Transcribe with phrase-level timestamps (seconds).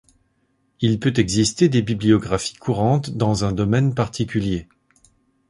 [0.79, 4.67] Il peut exister des bibliographies courantes dans un domaine particulier.